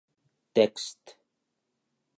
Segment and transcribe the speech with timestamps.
[0.55, 1.15] Text: